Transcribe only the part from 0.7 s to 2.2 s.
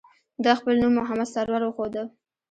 نوم محمد سرور وښوده.